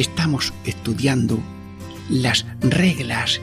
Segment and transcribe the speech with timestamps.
[0.00, 1.38] Estamos estudiando
[2.08, 3.38] las reglas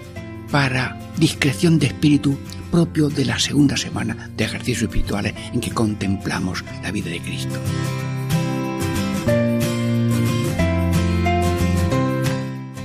[0.50, 2.36] para discreción de espíritu
[2.72, 7.60] propio de la segunda semana de ejercicios espirituales en que contemplamos la vida de Cristo.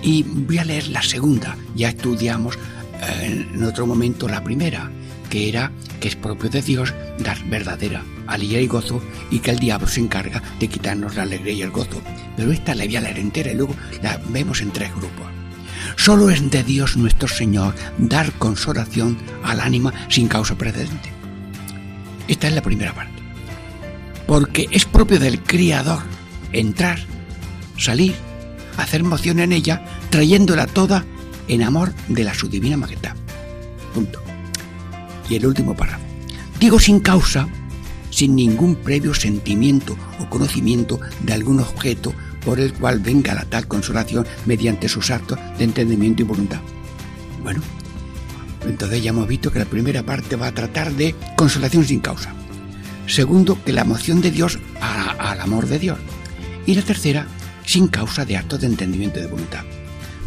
[0.03, 2.59] Y voy a leer la segunda, ya estudiamos
[3.01, 4.91] eh, en otro momento la primera,
[5.33, 9.59] que era que es propio de Dios dar verdadera alegría y gozo y que el
[9.59, 12.03] diablo se encarga de quitarnos la alegría y el gozo.
[12.37, 15.27] Pero esta la voy entera y luego la vemos en tres grupos.
[15.97, 21.09] Solo es de Dios nuestro Señor dar consolación al ánima sin causa precedente.
[22.29, 23.23] Esta es la primera parte.
[24.27, 26.03] Porque es propio del Criador
[26.53, 26.99] entrar,
[27.79, 28.15] salir,
[28.77, 31.07] hacer moción en ella, trayéndola toda
[31.49, 33.17] en amor de la su divina majestad.
[33.95, 34.22] Punto.
[35.29, 36.05] Y el último párrafo.
[36.59, 37.49] Digo sin causa,
[38.11, 42.15] sin ningún previo sentimiento o conocimiento de algún objeto
[42.45, 46.61] por el cual venga la tal consolación mediante sus actos de entendimiento y voluntad.
[47.43, 47.63] Bueno,
[48.67, 52.35] entonces ya hemos visto que la primera parte va a tratar de consolación sin causa.
[53.07, 55.99] Segundo, que la emoción de Dios al amor de Dios.
[56.67, 57.27] Y la tercera,
[57.65, 59.65] sin causa de actos de entendimiento y de voluntad.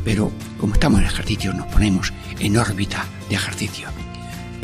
[0.04, 3.88] Pero como estamos en ejercicio, nos ponemos en órbita de ejercicio.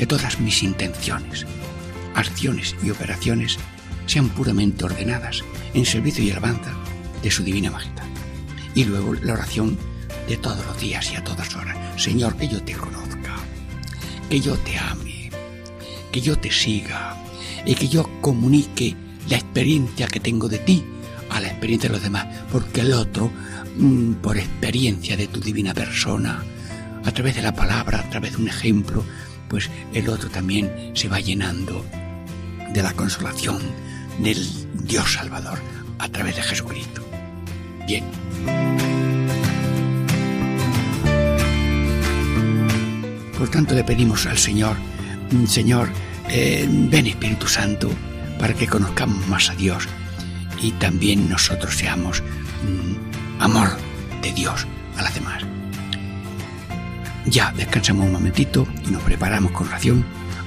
[0.01, 1.45] Que todas mis intenciones,
[2.16, 3.59] acciones y operaciones
[4.07, 5.44] sean puramente ordenadas
[5.75, 6.73] en servicio y alabanza
[7.22, 8.06] de su divina majestad.
[8.73, 9.78] Y luego la oración
[10.28, 11.78] de todos los días y a todas horas.
[12.01, 13.35] Señor, que yo te conozca,
[14.28, 15.29] que yo te ame,
[16.11, 17.16] que yo te siga
[17.63, 18.95] y que yo comunique
[19.29, 20.84] la experiencia que tengo de ti
[21.29, 23.31] a la experiencia de los demás, porque el otro,
[23.78, 26.44] mm, por experiencia de tu divina persona,
[27.06, 29.06] a través de la palabra, a través de un ejemplo,
[29.51, 31.85] pues el otro también se va llenando
[32.73, 33.62] de la consolación
[34.17, 34.47] del
[34.85, 35.59] Dios Salvador
[36.00, 37.06] a través de Jesucristo.
[37.85, 38.06] Bien.
[43.38, 44.78] Por tanto le pedimos al Señor,
[45.45, 45.90] Señor,
[46.29, 47.91] eh, ven Espíritu Santo
[48.40, 49.85] para que conozcamos más a Dios
[50.61, 53.78] y también nosotros seamos mm, amor
[54.22, 54.66] de Dios
[54.97, 55.50] a las demás.
[57.31, 60.03] Ya descansamos un momentito y nos preparamos con oración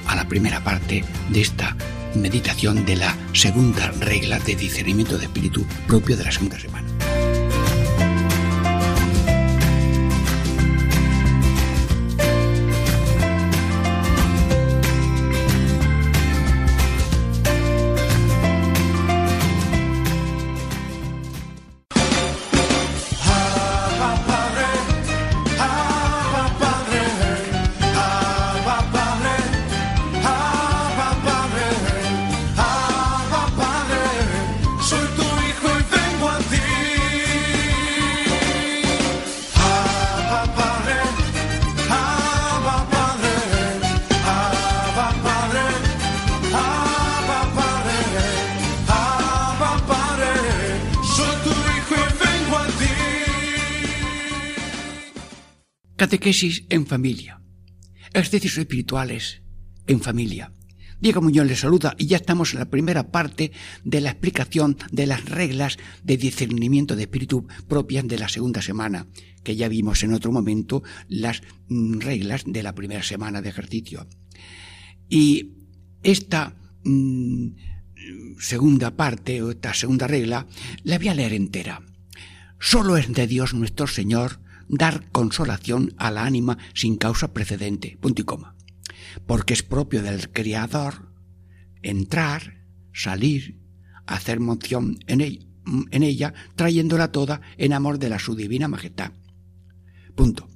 [0.07, 1.75] a la primera parte de esta
[2.15, 6.94] meditación de la segunda regla de discernimiento de espíritu propio de la segunda semana.
[56.15, 57.41] Catequesis en familia.
[58.13, 59.43] Ejercicios espirituales
[59.89, 60.53] en familia.
[61.01, 63.51] Diego Muñoz les saluda y ya estamos en la primera parte
[63.83, 69.09] de la explicación de las reglas de discernimiento de espíritu propias de la segunda semana,
[69.43, 74.07] que ya vimos en otro momento las mm, reglas de la primera semana de ejercicio.
[75.09, 75.55] Y
[76.05, 77.49] esta mm,
[78.39, 80.47] segunda parte o esta segunda regla
[80.85, 81.83] la voy a leer entera.
[82.61, 88.23] Solo es de Dios nuestro Señor dar consolación a la ánima sin causa precedente, punto
[88.23, 88.57] y coma.
[89.27, 91.13] Porque es propio del Creador
[91.83, 93.61] entrar, salir,
[94.07, 99.13] hacer moción en ella, trayéndola toda en amor de la su divina majestad.
[100.15, 100.49] Punto.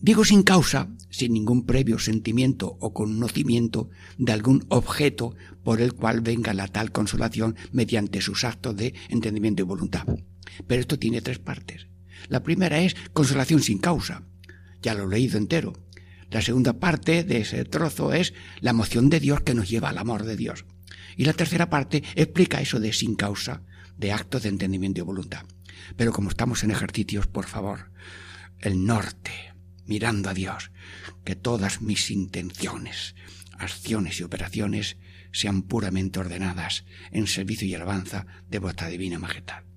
[0.00, 6.22] Digo sin causa, sin ningún previo sentimiento o conocimiento de algún objeto por el cual
[6.22, 10.06] venga la tal consolación mediante sus actos de entendimiento y voluntad.
[10.66, 11.89] Pero esto tiene tres partes.
[12.28, 14.22] La primera es consolación sin causa.
[14.82, 15.72] Ya lo he leído entero.
[16.30, 19.98] La segunda parte de ese trozo es la emoción de Dios que nos lleva al
[19.98, 20.64] amor de Dios.
[21.16, 23.62] Y la tercera parte explica eso de sin causa,
[23.96, 25.44] de actos de entendimiento y voluntad.
[25.96, 27.90] Pero como estamos en ejercicios, por favor,
[28.60, 29.54] el norte,
[29.86, 30.70] mirando a Dios,
[31.24, 33.16] que todas mis intenciones,
[33.58, 34.96] acciones y operaciones
[35.32, 39.69] sean puramente ordenadas en servicio y alabanza de vuestra divina majestad.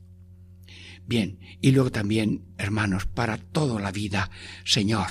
[1.06, 4.32] Bien, y luego también, hermanos, para toda la vida,
[4.64, 5.08] Señor,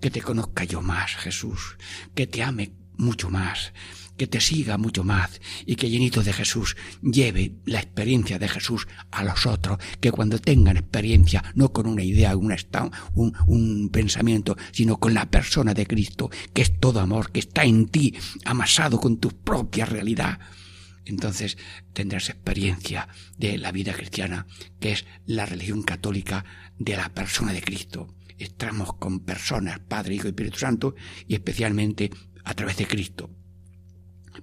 [0.00, 1.76] que te conozca yo más, Jesús,
[2.14, 3.72] que te ame mucho más,
[4.16, 8.86] que te siga mucho más y que llenito de Jesús lleve la experiencia de Jesús
[9.10, 12.54] a los otros, que cuando tengan experiencia, no con una idea, un,
[13.14, 17.64] un, un pensamiento, sino con la persona de Cristo, que es todo amor, que está
[17.64, 18.14] en ti,
[18.44, 20.38] amasado con tu propia realidad,
[21.04, 21.58] entonces
[21.92, 24.46] tendrás experiencia de la vida cristiana,
[24.80, 26.44] que es la religión católica
[26.78, 28.14] de la persona de Cristo.
[28.38, 30.94] Estamos con personas, Padre, Hijo y Espíritu Santo,
[31.26, 32.10] y especialmente
[32.44, 33.30] a través de Cristo.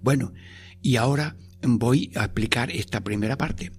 [0.02, 0.34] Bueno,
[0.82, 3.72] y ahora voy a explicar esta primera parte.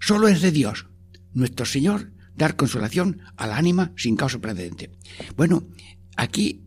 [0.00, 0.86] Solo es de Dios,
[1.32, 4.90] nuestro Señor, dar consolación al ánima sin causa precedente.
[5.36, 5.68] Bueno,
[6.16, 6.64] aquí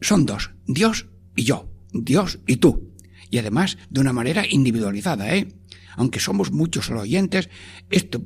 [0.00, 1.06] son dos, Dios
[1.36, 2.93] y yo, Dios y tú.
[3.34, 5.48] Y además de una manera individualizada, ¿eh?
[5.96, 7.48] Aunque somos muchos los oyentes,
[7.90, 8.22] estos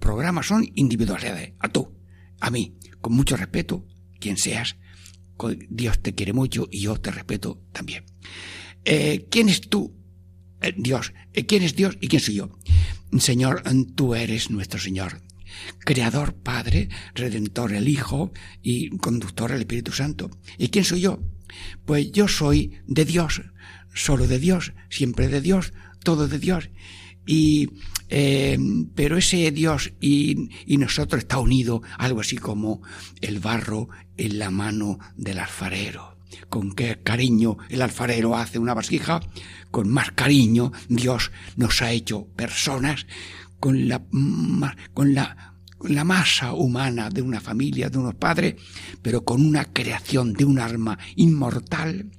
[0.00, 1.50] programas son individualizados.
[1.60, 1.96] A tú,
[2.40, 3.86] a mí, con mucho respeto,
[4.18, 4.74] quien seas,
[5.70, 8.06] Dios te quiere mucho y yo te respeto también.
[8.84, 9.94] Eh, ¿Quién es tú?
[10.60, 11.12] Eh, Dios.
[11.32, 12.58] Eh, ¿Quién es Dios y quién soy yo?
[13.16, 13.62] Señor,
[13.94, 15.22] tú eres nuestro Señor.
[15.78, 18.32] Creador, Padre, Redentor, el Hijo
[18.62, 20.28] y conductor el Espíritu Santo.
[20.58, 21.22] ¿Y quién soy yo?
[21.84, 23.42] Pues yo soy de Dios,
[23.94, 26.70] solo de Dios, siempre de Dios, todo de Dios.
[27.26, 27.70] Y,
[28.94, 32.82] pero ese Dios y, y, nosotros está unido algo así como
[33.22, 33.88] el barro
[34.18, 36.14] en la mano del alfarero
[36.48, 39.20] con qué cariño el alfarero hace una vasija,
[39.70, 43.06] con más cariño Dios nos ha hecho personas
[43.60, 44.02] con la,
[44.92, 48.56] con la, la masa humana de una familia, de unos padres,
[49.02, 52.10] pero con una creación de un alma inmortal,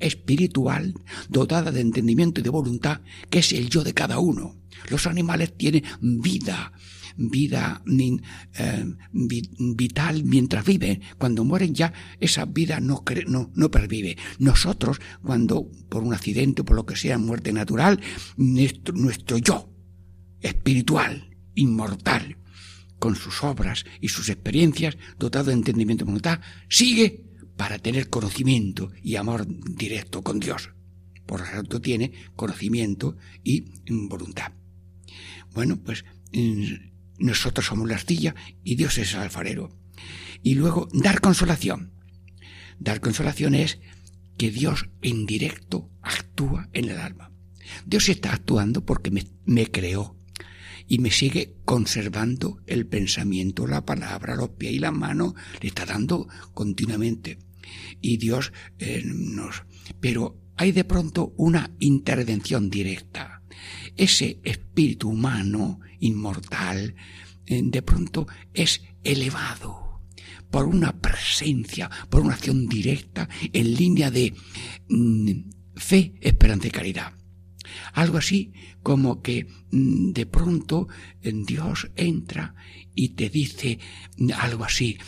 [0.00, 0.94] espiritual,
[1.28, 4.56] dotada de entendimiento y de voluntad, que es el yo de cada uno.
[4.88, 6.72] Los animales tienen vida,
[7.16, 8.84] vida eh,
[9.22, 11.02] vital mientras viven.
[11.18, 14.16] Cuando mueren ya esa vida no, no, no pervive.
[14.38, 18.00] Nosotros, cuando por un accidente o por lo que sea, muerte natural,
[18.36, 19.70] nuestro, nuestro yo
[20.40, 22.36] espiritual, inmortal,
[22.98, 27.29] con sus obras y sus experiencias, dotado de entendimiento y voluntad, sigue
[27.60, 30.70] para tener conocimiento y amor directo con Dios.
[31.26, 33.66] Por lo tanto, tiene conocimiento y
[34.08, 34.52] voluntad.
[35.52, 36.06] Bueno, pues
[37.18, 38.34] nosotros somos la astilla
[38.64, 39.76] y Dios es el alfarero.
[40.42, 41.92] Y luego, dar consolación.
[42.78, 43.78] Dar consolación es
[44.38, 47.30] que Dios en directo actúa en el alma.
[47.84, 49.10] Dios está actuando porque
[49.44, 50.16] me, creó
[50.88, 55.84] y me sigue conservando el pensamiento, la palabra, los pies y la mano, le está
[55.84, 57.49] dando continuamente.
[58.00, 59.64] Y Dios eh, nos...
[60.00, 63.42] Pero hay de pronto una intervención directa.
[63.96, 66.94] Ese espíritu humano inmortal,
[67.46, 70.02] eh, de pronto es elevado
[70.50, 74.34] por una presencia, por una acción directa en línea de
[74.88, 75.30] mm,
[75.76, 77.12] fe, esperanza y caridad.
[77.92, 80.88] Algo así como que mm, de pronto
[81.22, 82.54] eh, Dios entra
[82.94, 83.78] y te dice
[84.18, 84.98] mm, algo así,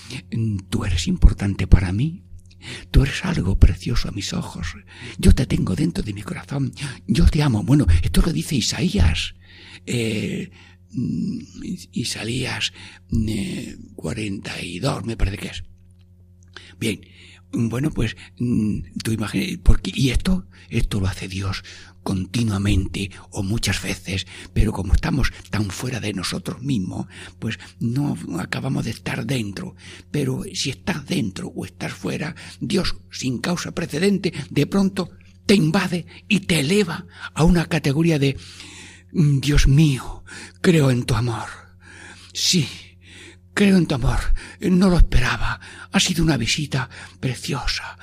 [0.71, 2.25] tú eres importante para mí,
[2.91, 4.77] tú eres algo precioso a mis ojos,
[5.19, 6.73] yo te tengo dentro de mi corazón,
[7.07, 7.63] yo te amo.
[7.63, 9.35] Bueno, esto lo dice Isaías.
[9.85, 10.51] Eh,
[10.93, 11.39] Mm,
[11.93, 12.73] y salías
[13.97, 15.65] 42, me parece que es.
[16.79, 17.01] Bien,
[17.53, 21.65] bueno, pues mm, tu imagen, porque, y esto, esto lo hace Dios
[22.03, 27.07] continuamente o muchas veces, pero como estamos tan fuera de nosotros mismos,
[27.39, 29.77] pues no acabamos de estar dentro.
[30.11, 35.11] Pero si estás dentro o estás fuera, Dios, sin causa precedente, de pronto
[35.47, 38.37] te invade y te eleva a una categoría de
[39.13, 40.25] Mm, Dios mío,
[40.63, 41.49] creo en tu amor.
[42.33, 42.67] Sí,
[43.55, 44.21] creo en tu amor.
[44.61, 45.61] No lo esperaba.
[45.91, 46.89] Ha sido una visita
[47.21, 47.99] preciosa.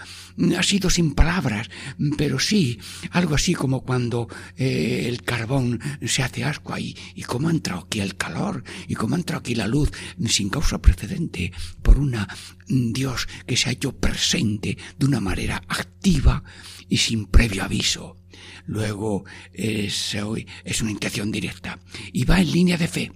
[0.58, 1.70] Ha sido sin palabras,
[2.18, 2.79] pero sí,
[3.12, 7.82] algo así como cuando eh, el carbón se hace asco ahí, y cómo ha entrado
[7.82, 9.91] aquí el calor, y cómo ha entrado aquí la luz
[10.27, 11.51] sin causa precedente,
[11.82, 12.25] por una
[12.68, 16.41] Dios que se ha hecho presente de una manera activa
[16.88, 18.15] y sin previo aviso.
[18.65, 20.13] Luego es
[20.82, 21.79] una intención directa
[22.13, 23.12] y va en línea de fe.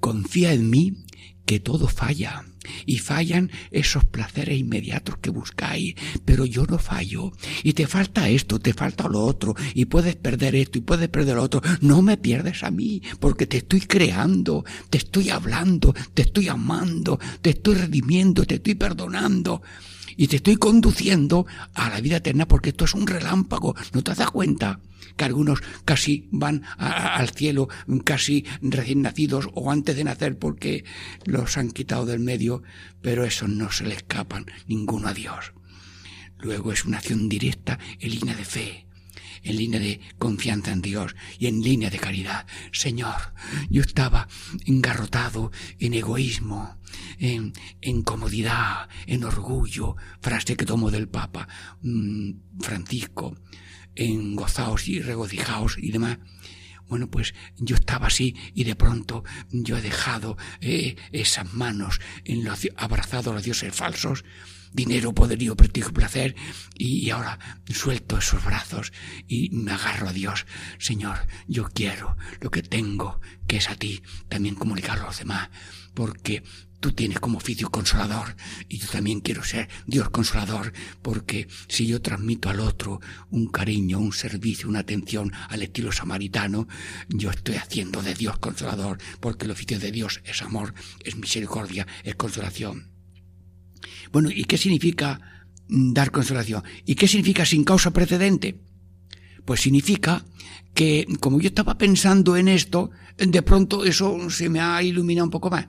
[0.00, 1.04] Confía en mí
[1.46, 2.44] que todo falla
[2.86, 5.94] y fallan esos placeres inmediatos que buscáis,
[6.24, 7.32] pero yo no fallo
[7.62, 11.36] y te falta esto, te falta lo otro y puedes perder esto y puedes perder
[11.36, 11.62] lo otro.
[11.80, 17.18] No me pierdes a mí porque te estoy creando, te estoy hablando, te estoy amando,
[17.40, 19.62] te estoy redimiendo, te estoy perdonando
[20.16, 24.14] y te estoy conduciendo a la vida eterna porque esto es un relámpago, ¿no te
[24.14, 24.80] das cuenta?
[25.16, 27.68] Que algunos casi van al cielo,
[28.04, 30.84] casi recién nacidos o antes de nacer porque
[31.24, 32.62] los han quitado del medio,
[33.00, 35.52] pero eso no se le escapan ninguno a Dios.
[36.38, 38.86] Luego es una acción directa en línea de fe,
[39.44, 42.46] en línea de confianza en Dios y en línea de caridad.
[42.72, 43.34] Señor,
[43.70, 44.28] yo estaba
[44.66, 46.78] engarrotado en egoísmo,
[47.18, 51.48] en, en comodidad, en orgullo, frase que tomo del Papa
[51.82, 53.36] mm, Francisco,
[53.94, 56.18] en gozaos y regocijaos y demás.
[56.88, 62.46] Bueno, pues yo estaba así y de pronto yo he dejado eh, esas manos en
[62.76, 64.24] abrazado a los dioses falsos,
[64.72, 66.36] dinero, poderío, prestigio y placer,
[66.76, 67.38] y, ahora
[67.72, 68.92] suelto esos brazos
[69.26, 70.46] y me agarro a Dios.
[70.78, 75.48] Señor, yo quiero lo que tengo, que es a ti, también comunicarlo a los demás,
[75.94, 76.42] porque
[76.82, 78.34] Tú tienes como oficio consolador
[78.68, 84.00] y yo también quiero ser Dios consolador porque si yo transmito al otro un cariño,
[84.00, 86.66] un servicio, una atención al estilo samaritano,
[87.08, 90.74] yo estoy haciendo de Dios consolador porque el oficio de Dios es amor,
[91.04, 92.90] es misericordia, es consolación.
[94.10, 96.64] Bueno, ¿y qué significa dar consolación?
[96.84, 98.58] ¿Y qué significa sin causa precedente?
[99.44, 100.24] Pues significa
[100.74, 105.30] que como yo estaba pensando en esto, de pronto eso se me ha iluminado un
[105.30, 105.68] poco más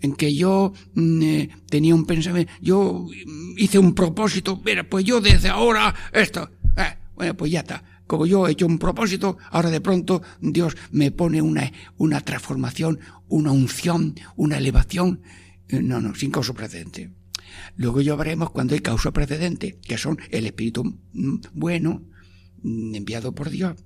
[0.00, 3.06] en que yo mm, eh, tenía un pensamiento, yo
[3.56, 7.84] hice un propósito, mira, pues yo desde ahora esto, eh, bueno, pues ya está.
[8.06, 12.98] Como yo he hecho un propósito, ahora de pronto Dios me pone una, una transformación,
[13.28, 15.22] una unción, una elevación.
[15.68, 17.12] Eh, no, no, sin causa precedente.
[17.76, 22.02] Luego ya veremos cuando hay causa precedente, que son el espíritu mm, bueno,
[22.62, 23.76] mm, enviado por Dios,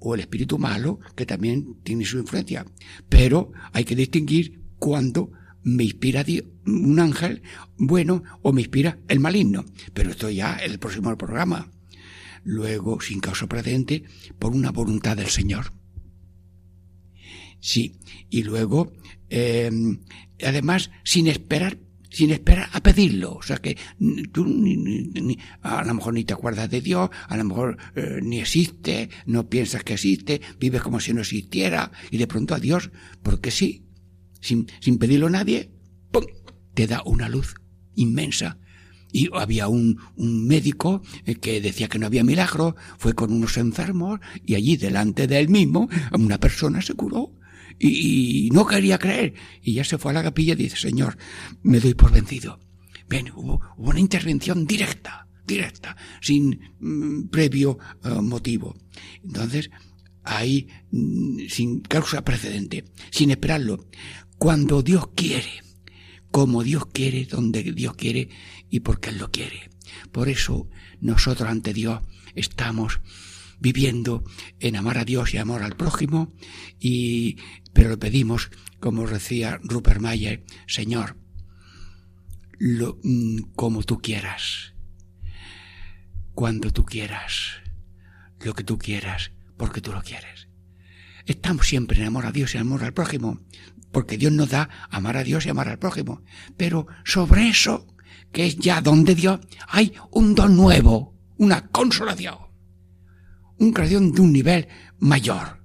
[0.00, 2.66] o el espíritu malo, que también tiene su influencia.
[3.08, 5.30] Pero hay que distinguir cuando
[5.62, 6.24] me inspira
[6.66, 7.42] un ángel
[7.76, 9.64] bueno o me inspira el maligno.
[9.92, 11.70] Pero esto ya es el próximo programa.
[12.44, 14.04] Luego, sin causa precedente,
[14.38, 15.72] por una voluntad del Señor.
[17.60, 17.96] Sí,
[18.30, 18.92] y luego,
[19.28, 19.70] eh,
[20.40, 21.78] además, sin esperar
[22.10, 23.34] sin esperar a pedirlo.
[23.34, 23.76] O sea que
[24.32, 24.44] tú
[25.62, 29.48] a lo mejor ni te acuerdas de Dios, a lo mejor eh, ni existe, no
[29.48, 32.90] piensas que existe, vives como si no existiera y de pronto a Dios,
[33.22, 33.87] porque sí,
[34.40, 35.70] sin, sin pedirlo a nadie,
[36.10, 36.24] ¡pum!
[36.74, 37.54] te da una luz
[37.94, 38.58] inmensa.
[39.10, 43.56] Y había un, un, médico eh, que decía que no había milagro, fue con unos
[43.56, 47.32] enfermos y allí delante de él mismo una persona se curó
[47.78, 49.34] y, no quería creer.
[49.62, 51.16] Y ya se fue a la capilla y dice, Señor,
[51.62, 52.58] me doy por vencido.
[53.08, 58.76] Bien, hubo, una intervención directa, directa, sin mm, previo eh, motivo.
[59.24, 59.70] Entonces,
[60.24, 63.86] ahí, mm, sin causa precedente, sin esperarlo,
[64.38, 65.62] cuando Dios quiere,
[66.30, 68.28] como Dios quiere, donde Dios quiere
[68.70, 69.70] y porque Él lo quiere.
[70.12, 70.68] Por eso
[71.00, 72.00] nosotros ante Dios
[72.34, 73.00] estamos
[73.60, 74.24] viviendo
[74.60, 76.32] en amar a Dios y amor al prójimo
[76.78, 77.36] y
[77.72, 81.16] pero le pedimos como decía Rupert Mayer Señor
[82.58, 84.74] lo, mm, como tú quieras
[86.34, 87.54] cuando tú quieras
[88.44, 90.46] lo que tú quieras porque tú lo quieres
[91.26, 93.40] estamos siempre en amor a Dios y amor al prójimo
[93.98, 96.22] porque Dios nos da amar a Dios y amar al prójimo.
[96.56, 97.84] Pero sobre eso,
[98.30, 102.36] que es ya don de Dios, hay un don nuevo, una consolación,
[103.58, 104.68] una creación de un nivel
[105.00, 105.64] mayor.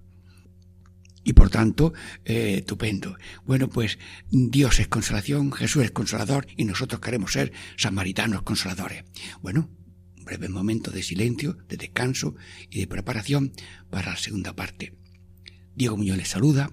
[1.24, 1.94] Y por tanto,
[2.26, 3.18] eh, estupendo.
[3.46, 4.00] Bueno, pues
[4.32, 9.04] Dios es consolación, Jesús es consolador y nosotros queremos ser samaritanos consoladores.
[9.44, 9.70] Bueno,
[10.18, 12.34] un breve momento de silencio, de descanso
[12.72, 13.54] y de preparación
[13.92, 14.98] para la segunda parte.
[15.76, 16.72] Diego Muñoz les saluda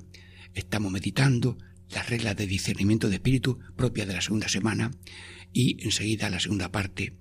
[0.55, 1.59] Estamos meditando
[1.91, 4.91] las reglas de discernimiento de espíritu propia de la segunda semana
[5.53, 7.17] y enseguida la segunda parte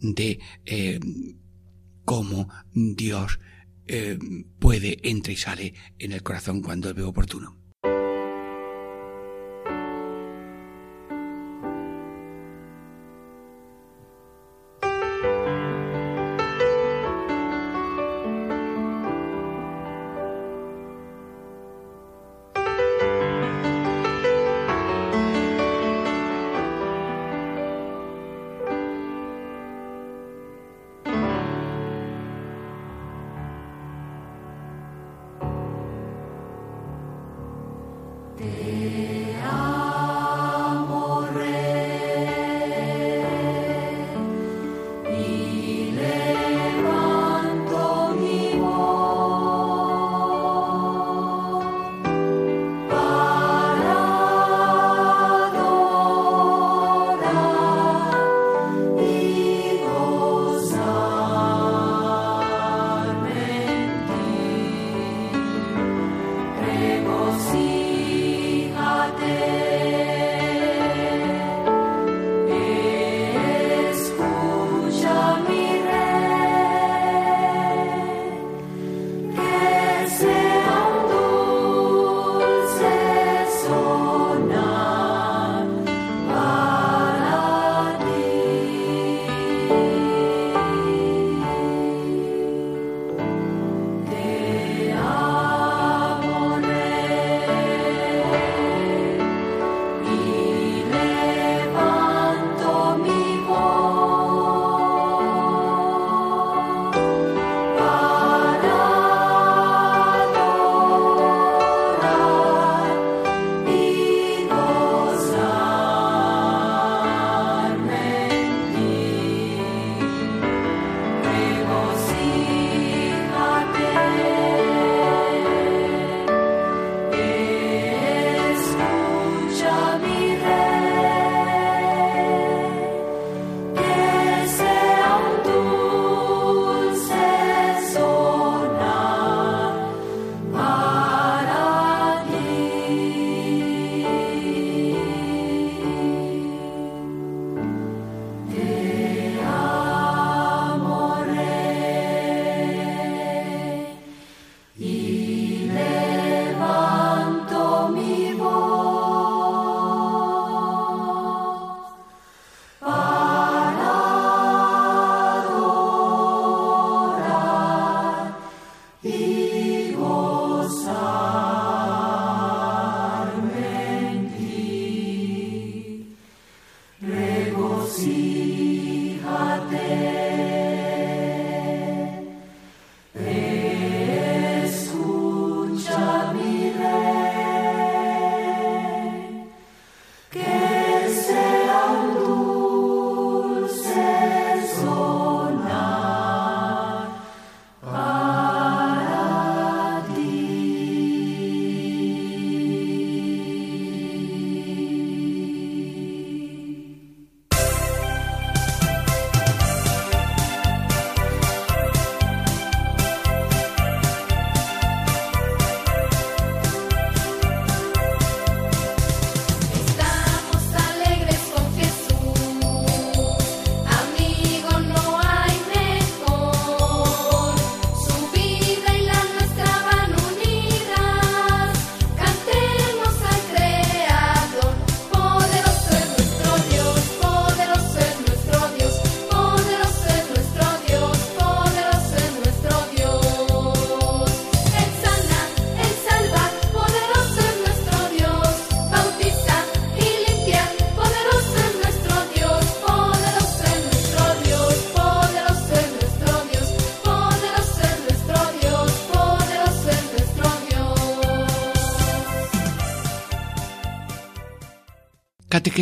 [0.00, 1.00] de eh,
[2.04, 3.38] cómo Dios
[3.86, 4.18] eh,
[4.58, 7.63] puede, entra y sale en el corazón cuando ve oportuno.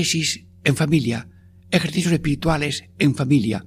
[0.02, 1.28] Catequesis en familia,
[1.70, 3.64] ejercicios espirituales en familia.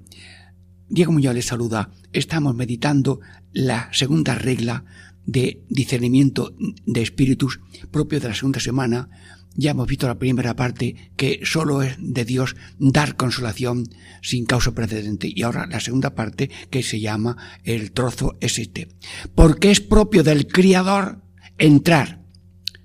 [0.90, 1.92] Diego Muñoz les saluda.
[2.12, 3.22] Estamos meditando
[3.54, 4.84] la segunda regla
[5.26, 6.54] de discernimiento
[6.86, 9.10] de espíritus propio de la segunda semana.
[9.56, 13.86] Ya hemos visto la primera parte que solo es de Dios dar consolación
[14.22, 15.32] sin causa precedente.
[15.34, 18.90] Y ahora la segunda parte que se llama el trozo este.
[19.36, 21.22] Porque es propio del Criador
[21.58, 22.26] entrar,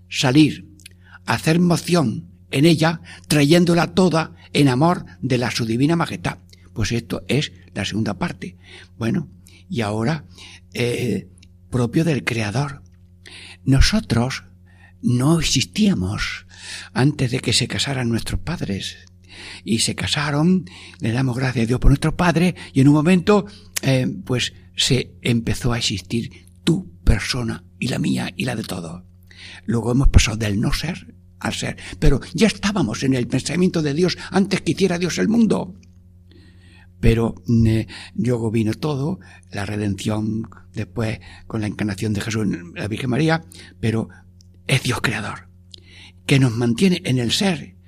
[0.08, 0.68] salir,
[1.26, 6.38] hacer moción, en ella, trayéndola toda en amor de la su divina majestad.
[6.72, 8.56] Pues esto es la segunda parte.
[8.98, 9.28] Bueno,
[9.68, 10.24] y ahora,
[10.74, 11.28] eh,
[11.70, 12.82] propio del Creador.
[13.64, 14.44] Nosotros
[15.02, 16.46] no existíamos
[16.92, 18.98] antes de que se casaran nuestros padres.
[19.64, 20.64] Y se casaron,
[20.98, 23.46] le damos gracias a Dios por nuestro padre, y en un momento,
[23.82, 29.04] eh, pues se empezó a existir tu persona y la mía y la de todos.
[29.64, 31.76] Luego hemos pasado del no ser al ser.
[31.98, 35.74] Pero ya estábamos en el pensamiento de Dios antes que hiciera Dios el mundo.
[37.00, 37.34] Pero
[37.66, 39.18] eh, luego vino todo,
[39.50, 43.42] la redención después con la encarnación de Jesús en la Virgen María,
[43.80, 44.08] pero
[44.66, 45.48] es Dios creador,
[46.26, 47.79] que nos mantiene en el ser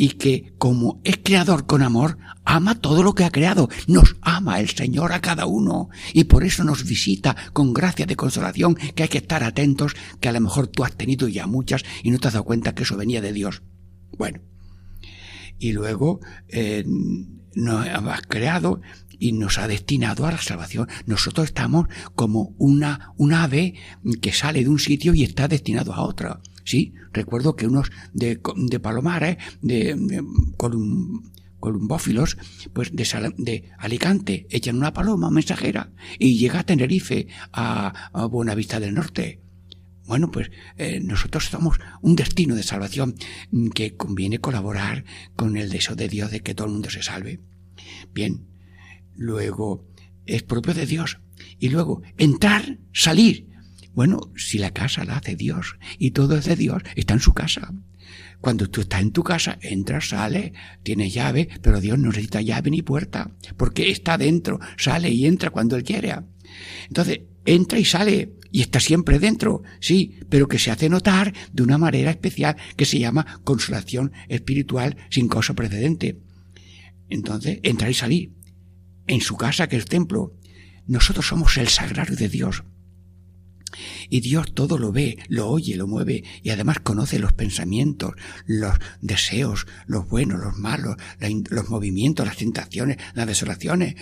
[0.00, 4.58] y que como es creador con amor, ama todo lo que ha creado, nos ama
[4.58, 9.02] el Señor a cada uno y por eso nos visita con gracia de consolación que
[9.02, 12.18] hay que estar atentos que a lo mejor tú has tenido ya muchas y no
[12.18, 13.60] te has dado cuenta que eso venía de Dios.
[14.16, 14.40] Bueno,
[15.58, 16.82] y luego eh,
[17.54, 18.80] nos ha creado
[19.18, 20.88] y nos ha destinado a la salvación.
[21.04, 23.74] Nosotros estamos como una, un ave
[24.22, 26.40] que sale de un sitio y está destinado a otro.
[26.64, 30.24] Sí, recuerdo que unos de, de Palomares, de, de
[31.60, 32.36] columbófilos,
[32.72, 38.94] pues de, Alicante, echan una paloma mensajera y llega a Tenerife, a, a Buenavista del
[38.94, 39.40] Norte.
[40.06, 43.14] Bueno, pues eh, nosotros somos un destino de salvación
[43.74, 45.04] que conviene colaborar
[45.36, 47.40] con el deseo de Dios de que todo el mundo se salve.
[48.12, 48.44] Bien,
[49.14, 49.86] luego
[50.26, 51.20] es propio de Dios.
[51.60, 53.49] Y luego, entrar, salir.
[53.94, 57.32] Bueno, si la casa la hace Dios y todo es de Dios, está en su
[57.32, 57.72] casa.
[58.40, 62.70] Cuando tú estás en tu casa, entras, sales, tienes llave, pero Dios no necesita llave
[62.70, 66.14] ni puerta, porque está dentro, sale y entra cuando Él quiere.
[66.88, 71.62] Entonces, entra y sale, y está siempre dentro, sí, pero que se hace notar de
[71.62, 76.18] una manera especial que se llama consolación espiritual sin cosa precedente.
[77.10, 78.32] Entonces, entrar y salir.
[79.06, 80.36] En su casa, que es templo.
[80.86, 82.64] Nosotros somos el sagrario de Dios.
[84.08, 88.12] Y Dios todo lo ve, lo oye, lo mueve y además conoce los pensamientos,
[88.46, 90.96] los deseos, los buenos, los malos,
[91.50, 93.94] los movimientos, las tentaciones, las desolaciones.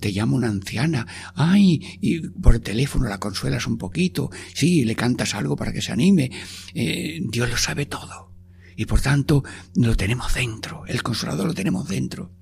[0.00, 5.34] Te llama una anciana, ay, y por teléfono la consuelas un poquito, sí, le cantas
[5.34, 6.30] algo para que se anime.
[6.74, 8.32] Eh, Dios lo sabe todo.
[8.76, 9.42] Y por tanto
[9.74, 12.32] lo tenemos dentro, el consolador lo tenemos dentro.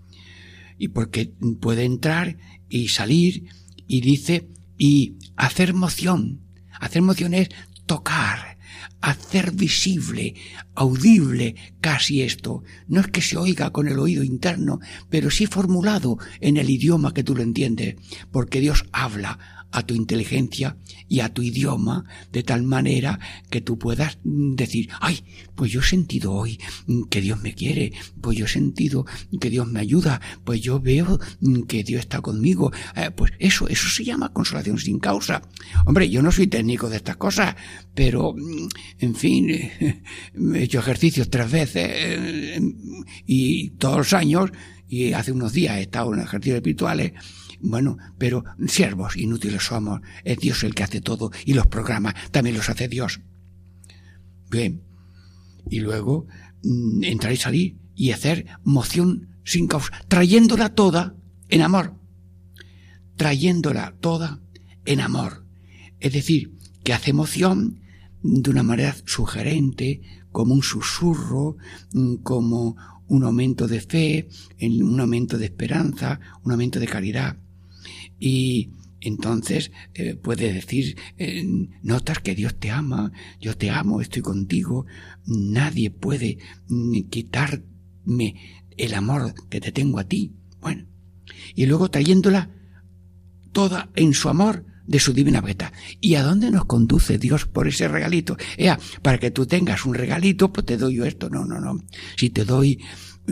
[0.78, 2.36] Y porque puede entrar
[2.68, 3.44] y salir
[3.86, 6.45] y dice y hacer moción
[6.80, 7.48] Hacer moción es
[7.86, 8.58] tocar,
[9.00, 10.34] hacer visible,
[10.74, 12.62] audible casi esto.
[12.88, 17.14] No es que se oiga con el oído interno, pero sí formulado en el idioma
[17.14, 17.96] que tú lo entiendes,
[18.30, 20.76] porque Dios habla a tu inteligencia
[21.08, 23.18] y a tu idioma de tal manera
[23.50, 25.24] que tú puedas decir, ay,
[25.54, 26.58] pues yo he sentido hoy
[27.10, 29.06] que Dios me quiere, pues yo he sentido
[29.40, 31.18] que Dios me ayuda, pues yo veo
[31.68, 35.42] que Dios está conmigo, eh, pues eso, eso se llama consolación sin causa.
[35.84, 37.54] Hombre, yo no soy técnico de estas cosas,
[37.94, 38.34] pero,
[38.98, 39.50] en fin,
[40.54, 42.60] he hecho ejercicios tres veces eh,
[43.26, 44.50] y todos los años,
[44.88, 47.12] y hace unos días he estado en ejercicios espirituales,
[47.60, 50.00] bueno, pero siervos inútiles somos.
[50.24, 53.20] Es Dios el que hace todo y los programas también los hace Dios.
[54.50, 54.82] Bien.
[55.68, 56.26] Y luego
[56.62, 61.16] mm, entrar y salir y hacer moción sin causa, trayéndola toda
[61.48, 61.94] en amor.
[63.16, 64.40] Trayéndola toda
[64.84, 65.46] en amor.
[66.00, 67.80] Es decir, que hace moción
[68.22, 71.56] de una manera sugerente, como un susurro,
[71.92, 72.76] mm, como
[73.08, 74.28] un aumento de fe,
[74.60, 77.38] un aumento de esperanza, un aumento de caridad
[78.18, 78.70] y
[79.00, 81.44] entonces eh, puede decir, eh,
[81.82, 84.86] notas que Dios te ama, yo te amo, estoy contigo,
[85.26, 88.34] nadie puede mm, quitarme
[88.76, 90.32] el amor que te tengo a ti.
[90.60, 90.86] Bueno,
[91.54, 92.50] y luego trayéndola
[93.52, 95.72] toda en su amor de su divina beta.
[96.00, 98.36] ¿Y a dónde nos conduce Dios por ese regalito?
[98.56, 101.28] Ea, para que tú tengas un regalito, pues te doy yo esto.
[101.28, 101.82] No, no, no.
[102.16, 102.80] Si te doy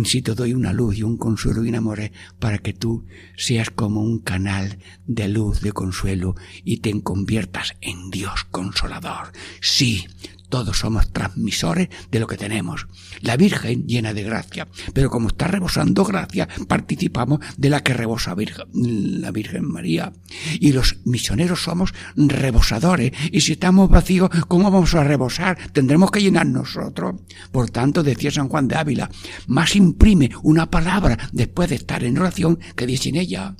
[0.03, 3.05] si te doy una luz y un consuelo y un amor para que tú
[3.37, 9.33] seas como un canal de luz, de consuelo y te conviertas en Dios consolador.
[9.61, 10.07] Sí,
[10.55, 12.87] todos somos transmisores de lo que tenemos.
[13.23, 18.37] La Virgen llena de gracia, pero como está rebosando gracia, participamos de la que rebosa
[18.73, 20.13] la Virgen María.
[20.61, 25.59] Y los misioneros somos rebosadores, y si estamos vacíos, ¿cómo vamos a rebosar?
[25.73, 27.17] Tendremos que llenar nosotros.
[27.51, 29.11] Por tanto, decía San Juan de Ávila,
[29.49, 33.57] más imprime una palabra después de estar en oración que dice en ella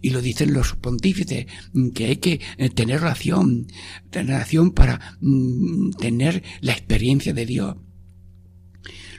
[0.00, 3.66] y lo dicen los pontífices, mm, que hay que eh, tener relación,
[4.10, 7.76] tener relación para mm, tener la experiencia de Dios.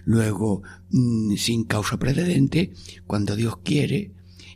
[0.05, 2.73] Luego, mm, sin causa precedente,
[3.05, 4.13] cuando Dios quiere,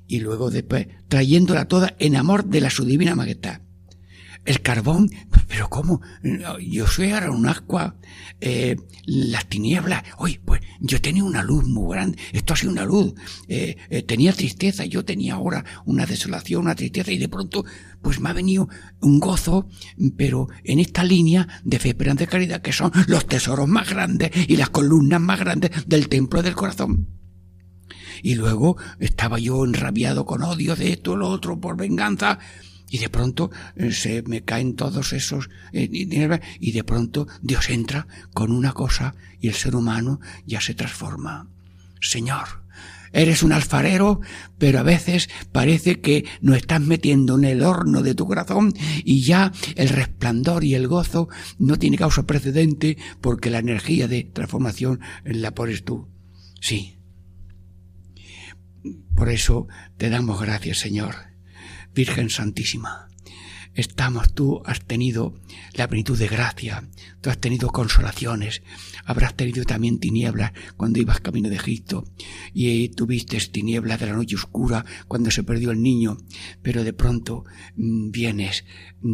[0.07, 3.61] y luego después trayéndola toda en amor de la su divina majestad.
[4.45, 5.09] El carbón,
[5.55, 6.01] pero ¿cómo?
[6.59, 7.95] Yo soy ahora un ascua,
[8.41, 12.83] eh, las tinieblas, oye, pues yo tenía una luz muy grande, esto ha sido una
[12.83, 13.13] luz,
[13.47, 17.63] eh, eh, tenía tristeza, yo tenía ahora una desolación, una tristeza, y de pronto,
[18.01, 18.67] pues me ha venido
[18.99, 19.69] un gozo,
[20.17, 24.31] pero en esta línea de fe, esperanza y caridad, que son los tesoros más grandes
[24.49, 27.07] y las columnas más grandes del templo del corazón.
[28.23, 32.39] Y luego estaba yo enrabiado con odio de esto, lo otro, por venganza,
[32.89, 38.07] y de pronto eh, se me caen todos esos eh, y de pronto Dios entra
[38.33, 41.49] con una cosa y el ser humano ya se transforma.
[42.01, 42.63] Señor,
[43.11, 44.21] eres un alfarero,
[44.57, 49.21] pero a veces parece que nos estás metiendo en el horno de tu corazón y
[49.21, 54.99] ya el resplandor y el gozo no tiene causa precedente porque la energía de transformación
[55.23, 56.07] la pones tú.
[56.59, 56.97] Sí.
[59.15, 59.67] Por eso
[59.97, 61.34] te damos gracias, Señor
[61.95, 63.07] Virgen Santísima,
[63.73, 65.39] estamos, tú has tenido
[65.75, 66.83] la plenitud de gracia,
[67.21, 68.63] tú has tenido consolaciones,
[69.05, 72.03] habrás tenido también tinieblas cuando ibas camino de Egipto,
[72.53, 76.17] y tuviste tinieblas de la noche oscura cuando se perdió el niño,
[76.61, 77.45] pero de pronto
[77.77, 78.65] mm, vienes,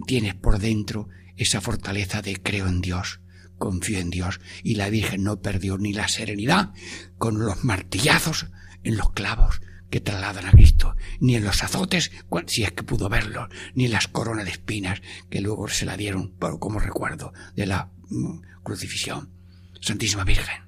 [0.07, 3.19] tienes por dentro esa fortaleza de creo en Dios,
[3.59, 6.73] confío en Dios, y la Virgen no perdió ni la serenidad
[7.19, 8.47] con los martillazos
[8.83, 9.61] en los clavos,
[9.91, 12.11] que trasladan a Cristo, ni en los azotes,
[12.47, 15.97] si es que pudo verlos, ni en las coronas de espinas que luego se la
[15.97, 19.29] dieron como recuerdo de la mm, crucifixión.
[19.81, 20.63] Santísima Virgen,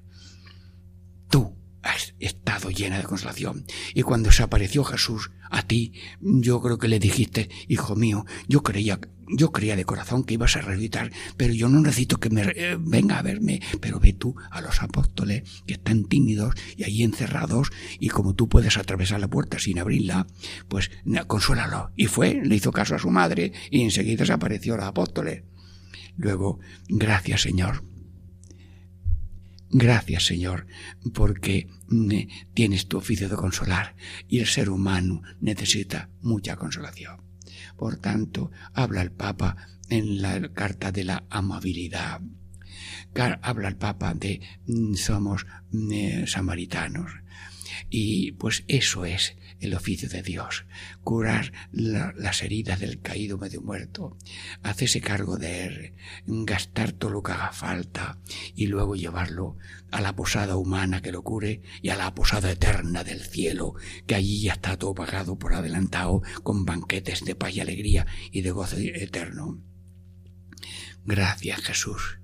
[1.30, 3.64] tú has estado llena de consolación.
[3.94, 8.62] Y cuando se apareció Jesús a ti, yo creo que le dijiste, hijo mío, yo
[8.62, 12.42] creía, yo creía de corazón que ibas a resucitar, pero yo no necesito que me
[12.42, 17.02] eh, venga a verme, pero ve tú a los apóstoles que están tímidos y ahí
[17.02, 17.70] encerrados,
[18.00, 20.26] y como tú puedes atravesar la puerta sin abrirla,
[20.68, 20.90] pues
[21.26, 21.92] consuélalo.
[21.96, 25.44] Y fue, le hizo caso a su madre, y enseguida desapareció los apóstoles.
[26.16, 27.82] Luego, gracias Señor,
[29.76, 30.68] Gracias, Señor,
[31.14, 31.66] porque
[32.54, 33.96] tienes tu oficio de consolar
[34.28, 37.22] y el ser humano necesita mucha consolación.
[37.76, 39.56] Por tanto, habla el Papa
[39.88, 42.20] en la carta de la amabilidad.
[43.42, 47.12] Habla el Papa de mm, somos mm, samaritanos.
[47.90, 50.64] Y pues eso es el oficio de Dios,
[51.02, 54.16] curar las heridas del caído medio muerto,
[54.62, 55.94] hacerse cargo de él,
[56.26, 58.18] gastar todo lo que haga falta
[58.54, 59.56] y luego llevarlo
[59.90, 63.74] a la posada humana que lo cure y a la posada eterna del cielo,
[64.06, 68.42] que allí ya está todo pagado por adelantado con banquetes de paz y alegría y
[68.42, 69.62] de gozo eterno.
[71.04, 72.18] Gracias Jesús,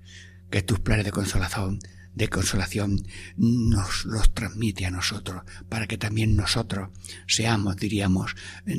[0.49, 1.79] que tus planes de consolación
[2.13, 3.05] de consolación
[3.37, 6.89] nos los transmite a nosotros, para que también nosotros
[7.27, 8.35] seamos, diríamos,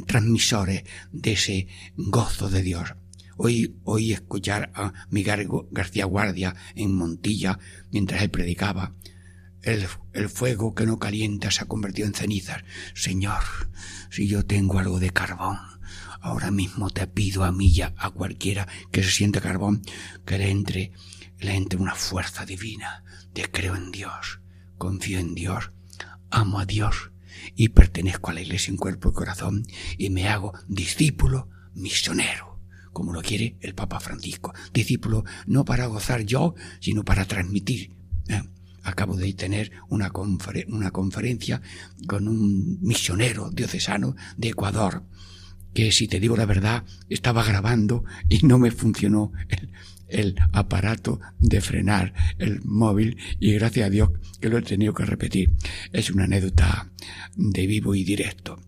[0.06, 1.66] transmisores de ese
[1.96, 2.94] gozo de Dios.
[3.36, 7.58] Hoy oí escuchar a Miguel García Guardia en Montilla
[7.90, 8.94] mientras él predicaba.
[9.62, 12.64] El, el, fuego que no calienta se ha convertido en cenizas.
[12.94, 13.42] Señor,
[14.10, 15.56] si yo tengo algo de carbón,
[16.20, 19.82] ahora mismo te pido a mí ya, a cualquiera que se siente carbón,
[20.24, 20.92] que le entre,
[21.38, 24.40] le entre una fuerza divina, de creo en Dios,
[24.78, 25.72] confío en Dios,
[26.30, 27.10] amo a Dios
[27.56, 29.66] y pertenezco a la iglesia en cuerpo y corazón
[29.98, 32.60] y me hago discípulo misionero,
[32.92, 34.52] como lo quiere el Papa Francisco.
[34.72, 37.94] Discípulo no para gozar yo, sino para transmitir.
[38.28, 38.42] ¿eh?
[38.82, 41.62] Acabo de tener una conferencia
[42.06, 45.04] con un misionero diocesano de Ecuador,
[45.74, 49.70] que si te digo la verdad, estaba grabando y no me funcionó el,
[50.08, 55.04] el aparato de frenar el móvil y gracias a Dios que lo he tenido que
[55.04, 55.50] repetir.
[55.92, 56.90] Es una anécdota
[57.36, 58.60] de vivo y directo.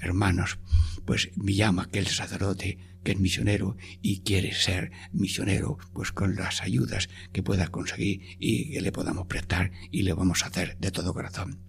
[0.00, 0.58] Hermanos,
[1.04, 6.62] pues me llama aquel sacerdote que es misionero y quiere ser misionero, pues con las
[6.62, 10.90] ayudas que pueda conseguir y que le podamos prestar y le vamos a hacer de
[10.90, 11.60] todo corazón.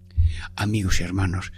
[0.56, 1.52] Amigos y hermanos,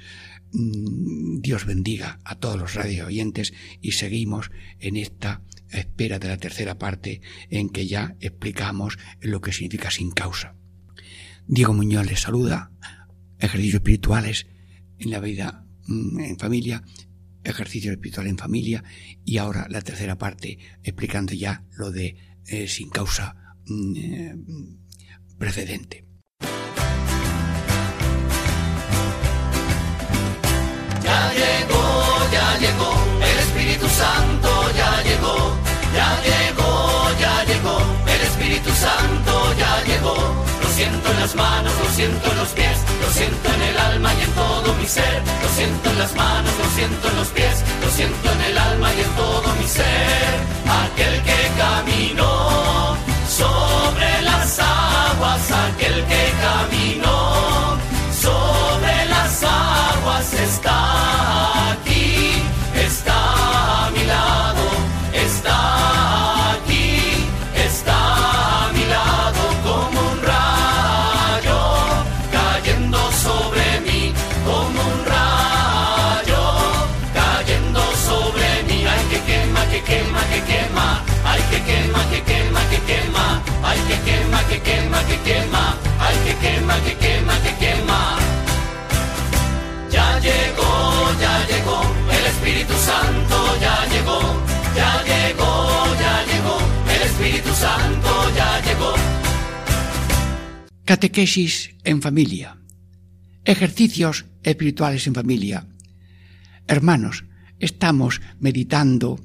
[0.53, 6.79] Dios bendiga a todos los radio oyentes y seguimos en esta espera de la tercera
[6.79, 10.55] parte en que ya explicamos lo que significa sin causa.
[11.47, 12.71] Diego Muñoz les saluda,
[13.39, 14.47] ejercicios espirituales
[14.99, 16.85] en la vida mm, en familia,
[17.45, 18.85] ejercicios espirituales en familia
[19.25, 24.37] y ahora la tercera parte explicando ya lo de eh, sin causa mm, eh,
[25.39, 26.12] precedente.
[31.13, 31.85] Ya llegó,
[32.33, 35.63] ya llegó, el Espíritu Santo ya llegó
[35.95, 40.17] ya llegó, ya llegó, el Espíritu Santo ya llegó.
[40.63, 44.15] Lo siento en las manos, lo siento en los pies, lo siento en el alma
[44.15, 45.23] y en todo mi ser.
[45.43, 48.89] Lo siento en las manos, lo siento en los pies, lo siento en el alma
[48.95, 50.33] y en todo mi ser.
[50.85, 51.32] Aquel que
[97.63, 98.93] Santo ya llegó.
[100.85, 102.59] Catequesis en familia.
[103.45, 105.69] Ejercicios espirituales en familia.
[106.67, 107.25] Hermanos,
[107.61, 109.21] estamos meditando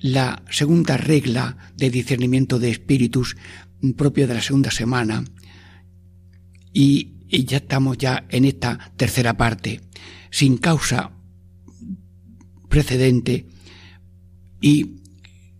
[0.00, 3.36] la segunda regla de discernimiento de espíritus
[3.96, 5.22] propio de la segunda semana
[6.72, 9.80] y, ya estamos ya en esta tercera parte,
[10.30, 11.12] sin causa
[12.68, 13.46] precedente
[14.60, 14.96] y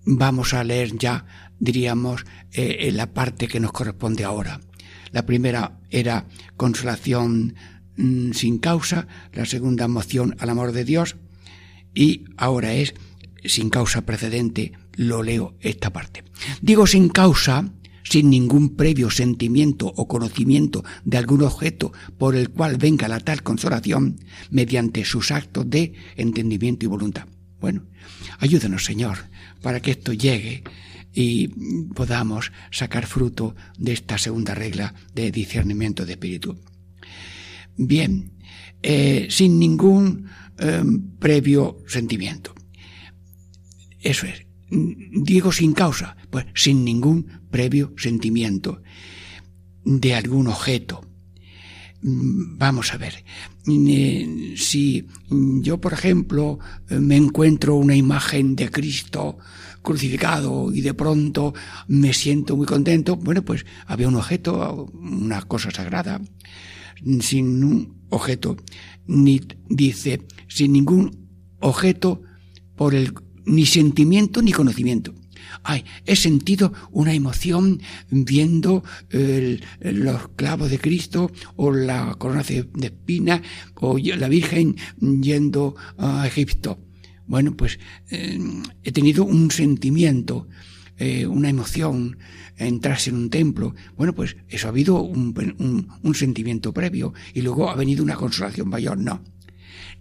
[0.05, 4.61] vamos a leer ya, diríamos, eh, la parte que nos corresponde ahora.
[5.13, 7.55] La primera era consolación
[7.97, 11.17] mm, sin causa, la segunda moción al amor de Dios
[11.95, 12.95] y ahora es
[13.45, 16.25] sin causa precedente, lo leo esta parte.
[16.61, 22.77] Digo sin causa, sin ningún previo sentimiento o conocimiento de algún objeto por el cual
[22.77, 27.27] venga la tal consolación, mediante sus actos de entendimiento y voluntad.
[27.61, 27.85] Bueno,
[28.39, 29.19] ayúdenos, Señor,
[29.63, 30.63] para que esto llegue
[31.17, 31.49] y
[31.95, 36.61] podamos sacar fruto de esta segunda regla de discernimiento de espíritu.
[37.79, 38.33] Bien,
[38.83, 40.85] eh, sin ningún eh,
[41.19, 42.55] previo sentimiento.
[43.99, 44.45] Eso es.
[44.69, 48.83] Digo sin causa, pues sin ningún previo sentimiento
[49.85, 51.03] de algún objeto.
[52.03, 53.25] Vamos a ver,
[53.67, 55.07] eh, si
[55.63, 56.59] yo, por ejemplo,
[56.91, 59.39] me encuentro una imagen de Cristo
[59.87, 61.55] crucificado y de pronto
[61.87, 66.21] me siento muy contento, bueno, pues había un objeto, una cosa sagrada,
[67.21, 68.57] sin un objeto,
[69.07, 71.29] ni dice, sin ningún
[71.61, 72.21] objeto
[72.75, 75.15] por el ni sentimiento ni conocimiento.
[75.63, 78.83] Ay, he sentido una emoción viendo
[79.81, 83.41] los clavos de Cristo o la corona de, espina
[83.77, 86.86] o la Virgen yendo a Egipto.
[87.27, 87.79] Bueno, pues
[88.11, 88.39] eh,
[88.83, 90.49] he tenido un sentimiento,
[90.97, 92.19] eh, una emoción,
[92.57, 93.75] entrarse en un templo.
[93.97, 98.69] Bueno, pues eso ha habido un, un sentimiento previo y luego ha venido una consolación
[98.69, 98.99] mayor.
[98.99, 99.23] No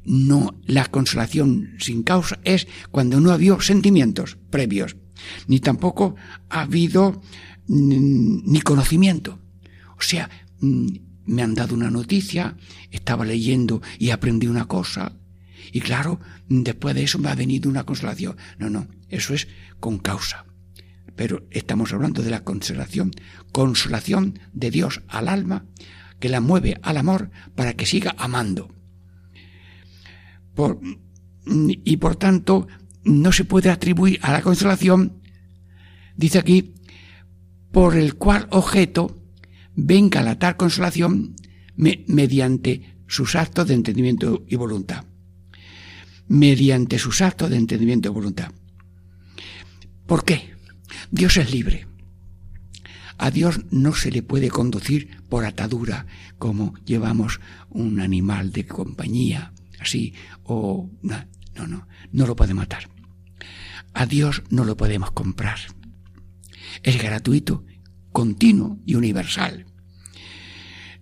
[0.06, 4.96] no la consolación sin causa es cuando no ha habido sentimientos previos,
[5.48, 6.16] ni tampoco
[6.50, 7.22] ha habido
[7.68, 9.40] mm, ni conocimiento.
[9.98, 10.88] O sea, mm,
[11.26, 12.56] me han dado una noticia,
[12.92, 15.18] estaba leyendo y aprendí una cosa,
[15.76, 18.38] y claro, después de eso me ha venido una consolación.
[18.58, 19.50] No, no, eso es
[19.82, 20.46] con causa.
[21.18, 23.12] Pero estamos hablando de la consolación,
[23.52, 25.66] consolación de Dios al alma,
[26.22, 28.74] que la mueve al amor para que siga amando
[31.84, 32.70] y por tanto
[33.04, 35.20] no se puede atribuir a la consolación,
[36.16, 36.74] dice aquí,
[37.74, 39.22] por el cual objeto
[39.76, 41.36] venga la tal consolación
[41.76, 45.04] mediante sus actos de entendimiento y voluntad.
[46.28, 48.52] Mediante sus actos de entendimiento y voluntad.
[50.06, 50.54] ¿Por qué?
[51.12, 51.88] Dios es libre.
[53.18, 56.06] A Dios no se le puede conducir por atadura
[56.38, 62.90] como llevamos un animal de compañía así, o no, no, no, lo puede matar.
[63.94, 65.60] A Dios no lo podemos comprar.
[66.84, 67.64] Es gratuito,
[68.12, 69.66] continuo y universal.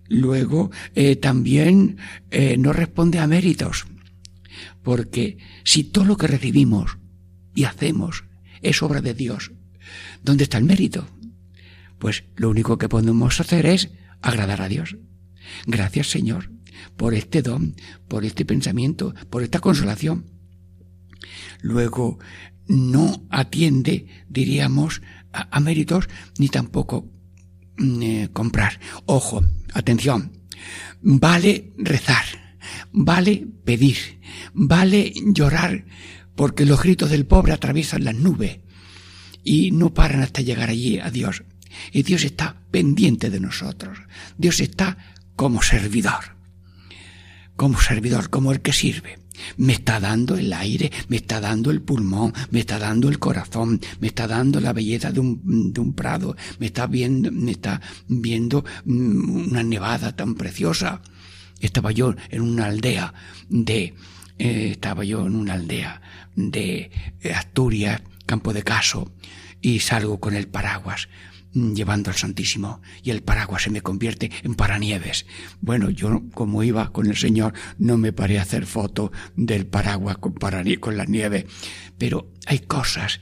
[0.08, 1.96] Luego, eh, también
[2.30, 3.86] eh, no responde a méritos,
[4.84, 6.98] porque si todo lo que recibimos
[7.54, 8.24] y hacemos
[8.62, 9.50] es obra de Dios,
[10.22, 11.08] ¿dónde está el mérito?
[11.98, 13.90] Pues lo único que podemos hacer es
[14.22, 14.96] agradar a Dios.
[15.66, 16.50] Gracias Señor
[16.96, 17.74] por este don,
[18.08, 20.26] por este pensamiento, por esta consolación.
[21.62, 22.18] Luego,
[22.66, 27.10] no atiende, diríamos, a, méritos ni tampoco
[27.78, 28.78] mm, eh, comprar.
[29.06, 30.32] Ojo, atención,
[31.00, 32.43] vale rezar,
[32.94, 33.98] vale pedir,
[34.54, 35.84] vale llorar,
[36.34, 38.60] porque los gritos del pobre atraviesan las nubes
[39.42, 41.42] y no paran hasta llegar allí a Dios.
[41.92, 43.98] Y Dios está pendiente de nosotros.
[44.38, 44.96] Dios está
[45.34, 46.34] como servidor
[47.56, 49.18] como servidor, como el que sirve.
[49.56, 53.80] Me está dando el aire, me está dando el pulmón, me está dando el corazón,
[54.00, 57.80] me está dando la belleza de un, de un prado, me está viendo, me está
[58.06, 61.02] viendo mm, una nevada tan preciosa.
[61.64, 63.14] Estaba yo en una aldea
[63.48, 63.94] de,
[64.38, 66.02] eh, estaba yo en una aldea
[66.36, 66.90] de
[67.34, 69.12] Asturias, Campo de Caso,
[69.62, 71.08] y salgo con el paraguas
[71.54, 75.24] llevando al Santísimo y el paraguas se me convierte en paranieves.
[75.60, 80.18] Bueno, yo como iba con el Señor no me paré a hacer foto del paraguas
[80.18, 80.34] con,
[80.80, 81.46] con la nieve,
[81.96, 83.20] pero hay cosas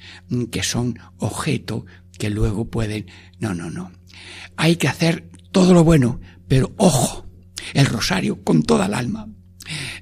[0.50, 1.84] que son objeto
[2.18, 3.06] que luego pueden...
[3.38, 3.92] No, no, no.
[4.56, 7.26] Hay que hacer todo lo bueno, pero ojo,
[7.72, 9.28] el rosario con toda el alma,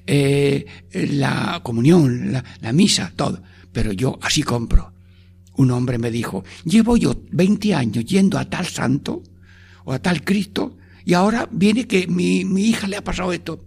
[0.07, 3.41] eh, la comunión, la, la misa, todo.
[3.71, 4.91] Pero yo así compro
[5.61, 9.23] un hombre me dijo, llevo yo 20 años yendo a tal santo
[9.83, 13.65] o a tal Cristo y ahora viene que mi, mi hija le ha pasado esto.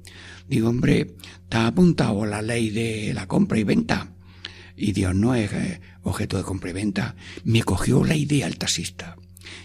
[0.49, 4.13] Digo, hombre, está apuntado la ley de la compra y venta.
[4.77, 8.59] y Dios no es eh, objeto de compra y venta, me cogió la idea el
[8.59, 9.17] taxista.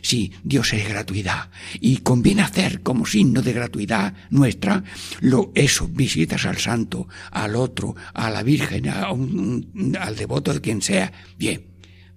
[0.01, 1.49] Sí, Dios es gratuidad
[1.79, 4.83] y conviene hacer como signo de gratuidad nuestra
[5.19, 11.11] lo eso, visitas al santo, al otro, a la Virgen, al devoto de quien sea,
[11.37, 11.67] bien,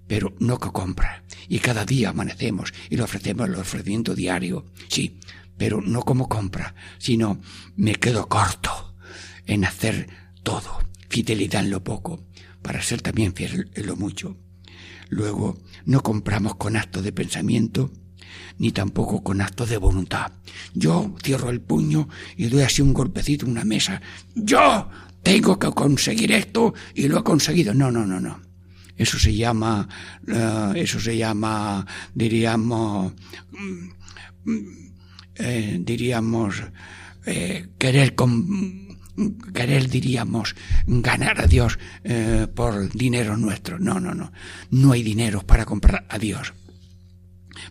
[0.07, 1.23] pero no que compra.
[1.47, 5.19] Y cada día amanecemos y le ofrecemos el ofrecimiento diario, sí,
[5.57, 7.41] pero no como compra, sino
[7.75, 8.95] me quedo corto
[9.45, 10.07] en hacer
[10.43, 12.25] todo, fidelidad en lo poco,
[12.61, 14.37] para ser también fiel en lo mucho.
[15.13, 17.91] Luego, no compramos con actos de pensamiento,
[18.57, 20.31] ni tampoco con actos de voluntad.
[20.73, 24.01] Yo cierro el puño y doy así un golpecito en una mesa.
[24.33, 24.89] Yo
[25.21, 27.75] tengo que conseguir esto y lo he conseguido.
[27.75, 28.41] No, no, no, no.
[28.97, 29.87] Eso se llama,
[30.75, 33.13] eso se llama, diríamos,
[33.51, 34.63] mm,
[35.35, 36.55] eh, diríamos,
[37.25, 38.82] eh, querer con,
[39.53, 40.55] querer, diríamos,
[40.87, 43.79] ganar a Dios eh, por dinero nuestro.
[43.79, 44.31] No, no, no.
[44.71, 46.53] No hay dinero para comprar a Dios.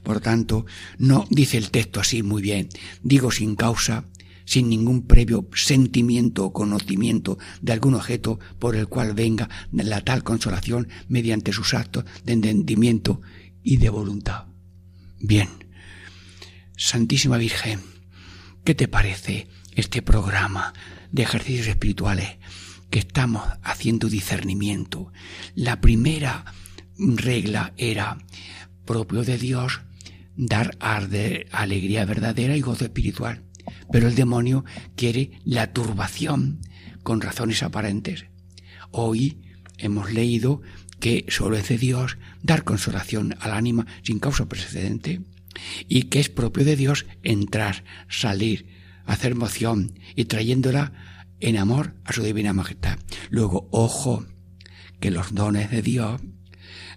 [0.03, 0.67] Por tanto,
[0.99, 2.69] no dice el texto así muy bien.
[3.03, 4.05] Digo sin causa,
[4.45, 10.23] sin ningún previo sentimiento o conocimiento de algún objeto por el cual venga la tal
[10.23, 13.21] consolación mediante sus actos de entendimiento
[13.63, 14.47] y de voluntad.
[15.21, 15.49] Bien,
[16.77, 17.81] Santísima Virgen,
[18.65, 20.75] ¿qué te parece este programa
[21.13, 22.39] de ejercicios espirituales
[22.91, 25.13] que estamos haciendo discernimiento.
[25.55, 26.45] La primera
[26.99, 28.19] regla era
[28.85, 29.81] propio de Dios
[30.37, 33.43] dar alegría verdadera y gozo espiritual.
[33.93, 34.65] Pero el demonio
[34.97, 36.61] quiere la turbación
[37.03, 38.27] con razones aparentes.
[38.91, 39.41] Hoy
[39.79, 40.63] hemos leído
[41.01, 45.21] que solo es de Dios dar consolación al ánima sin causa precedente
[45.89, 48.67] y que es propio de Dios entrar, salir,
[49.07, 50.93] hacer moción y trayéndola
[51.41, 52.99] en amor a su divina majestad.
[53.31, 54.25] Luego, ojo,
[55.01, 56.21] que los dones de Dios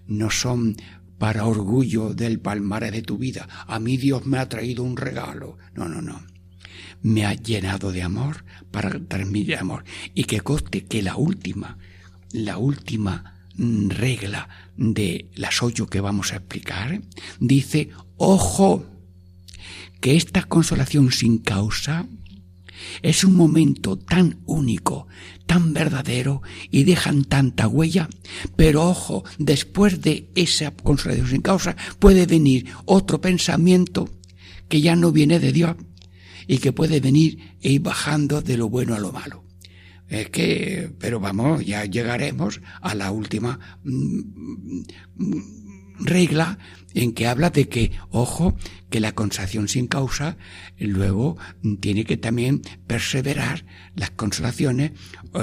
[0.08, 0.78] no son
[1.18, 3.48] para orgullo del palmarés de tu vida.
[3.68, 5.58] A mí Dios me ha traído un regalo.
[5.74, 6.22] No, no, no.
[7.02, 9.84] Me ha llenado de amor para transmitir amor.
[10.14, 11.78] Y que coste que la última,
[12.32, 17.02] la última regla de las ocho que vamos a explicar,
[17.40, 18.86] dice, ojo,
[20.06, 22.06] que esta consolación sin causa
[23.02, 25.08] es un momento tan único,
[25.48, 28.08] tan verdadero y dejan tanta huella,
[28.56, 34.08] pero ojo, después de esa consolación sin causa puede venir otro pensamiento
[34.70, 35.76] que ya no viene de Dios
[36.46, 39.44] y que puede venir e ir bajando de lo bueno a lo malo.
[40.08, 44.20] Es que, pero vamos, ya llegaremos a la última mm,
[45.16, 45.65] mm,
[46.00, 46.58] regla
[46.94, 48.56] en que habla de que, ojo,
[48.90, 50.38] que la consolación sin causa
[50.80, 51.38] luego
[51.82, 53.66] tiene que también perseverar
[53.96, 54.92] las consolaciones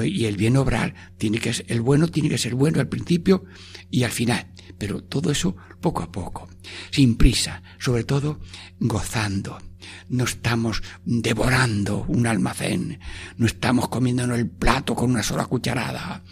[0.03, 3.45] y el bien obrar tiene que ser, el bueno tiene que ser bueno al principio
[3.91, 6.49] y al final, pero todo eso poco a poco,
[6.91, 8.41] sin prisa, sobre todo
[8.81, 9.59] gozando.
[10.09, 13.01] No estamos devorando un almacén,
[13.37, 16.23] no estamos comiéndonos el plato con una sola cucharada,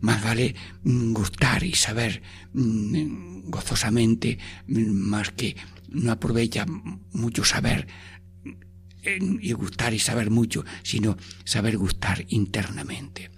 [0.00, 2.22] más vale mm, gustar y saber
[2.52, 5.56] mm, gozosamente, mm, más que
[5.88, 6.66] no aprovecha
[7.12, 7.86] mucho saber
[9.02, 13.30] y gustar y saber mucho, sino saber gustar internamente.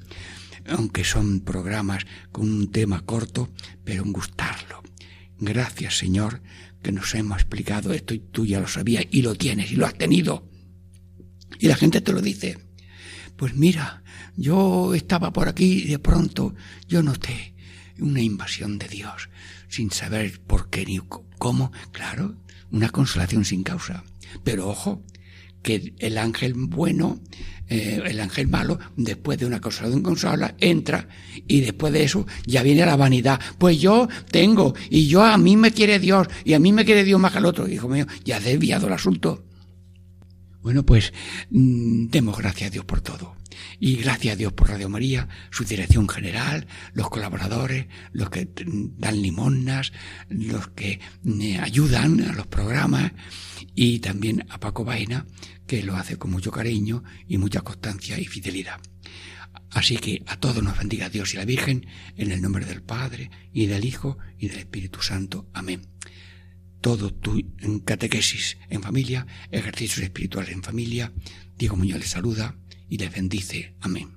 [0.66, 3.50] Aunque son programas con un tema corto,
[3.84, 4.82] pero gustarlo.
[5.38, 6.40] Gracias, Señor,
[6.82, 9.86] que nos hemos explicado esto y tú ya lo sabías y lo tienes y lo
[9.86, 10.48] has tenido.
[11.58, 12.58] Y la gente te lo dice.
[13.36, 14.02] Pues mira,
[14.36, 16.54] yo estaba por aquí y de pronto
[16.88, 17.54] yo noté
[17.98, 19.28] una invasión de Dios,
[19.68, 20.98] sin saber por qué ni
[21.38, 22.36] cómo, claro,
[22.70, 24.04] una consolación sin causa.
[24.44, 25.04] Pero ojo,
[25.62, 27.20] que el ángel bueno,
[27.68, 31.08] eh, el ángel malo, después de una consolación consola, entra
[31.46, 33.40] y después de eso ya viene la vanidad.
[33.58, 37.04] Pues yo tengo, y yo a mí me quiere Dios, y a mí me quiere
[37.04, 37.68] Dios más que al otro.
[37.68, 39.44] Hijo mío, ya ha desviado el asunto.
[40.62, 41.12] Bueno, pues
[41.50, 43.41] mm, demos gracias a Dios por todo.
[43.78, 48.48] Y gracias a Dios por Radio María, su dirección general, los colaboradores, los que
[48.96, 49.92] dan limonas,
[50.28, 53.12] los que eh, ayudan a los programas
[53.74, 55.26] y también a Paco Vaina,
[55.66, 58.80] que lo hace con mucho cariño y mucha constancia y fidelidad.
[59.70, 61.86] Así que a todos nos bendiga Dios y la Virgen,
[62.16, 65.48] en el nombre del Padre y del Hijo y del Espíritu Santo.
[65.54, 65.82] Amén
[66.82, 67.40] todo tu
[67.84, 71.12] catequesis en familia, ejercicios espirituales en familia.
[71.56, 72.56] Diego Muñoz les saluda
[72.92, 73.72] y les bendice.
[73.80, 74.10] Amén.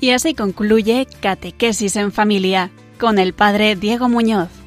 [0.00, 4.63] Y así concluye Catequesis en Familia con el Padre Diego Muñoz.